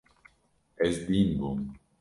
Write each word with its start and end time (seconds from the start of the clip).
Ez 0.85 0.95
dîn 1.07 1.29
bûm. 1.37 1.59